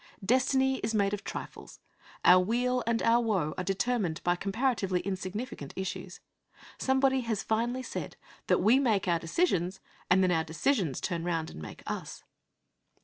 [0.25, 1.79] Destiny is made of trifles.
[2.25, 6.21] Our weal and our woe are determined by comparatively insignificant issues.
[6.79, 8.17] Somebody has finely said
[8.47, 9.79] that we make our decisions,
[10.09, 12.23] and then our decisions turn round and make us.